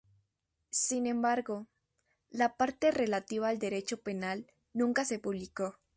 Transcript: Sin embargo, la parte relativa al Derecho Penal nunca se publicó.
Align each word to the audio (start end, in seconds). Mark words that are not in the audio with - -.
Sin 0.71 1.05
embargo, 1.05 1.67
la 2.31 2.55
parte 2.57 2.89
relativa 2.89 3.49
al 3.49 3.59
Derecho 3.59 4.01
Penal 4.01 4.47
nunca 4.73 5.05
se 5.05 5.19
publicó. 5.19 5.77